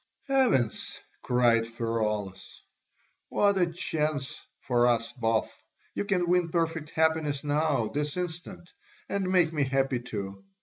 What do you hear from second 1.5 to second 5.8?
Pheraulas, "what a chance for us both!